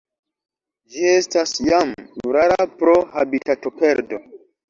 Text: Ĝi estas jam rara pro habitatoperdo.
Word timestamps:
Ĝi 0.93 1.03
estas 1.09 1.51
jam 1.67 1.91
rara 2.37 2.67
pro 2.81 2.97
habitatoperdo. 3.19 4.23